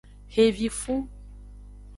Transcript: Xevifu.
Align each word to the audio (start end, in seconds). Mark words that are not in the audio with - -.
Xevifu. 0.33 0.95